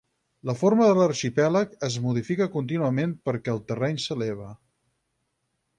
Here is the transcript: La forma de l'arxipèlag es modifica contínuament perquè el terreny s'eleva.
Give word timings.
La 0.49 0.53
forma 0.61 0.87
de 0.91 0.95
l'arxipèlag 0.99 1.75
es 1.89 1.97
modifica 2.07 2.49
contínuament 2.57 3.15
perquè 3.29 3.55
el 3.57 3.63
terreny 3.73 4.03
s'eleva. 4.07 4.53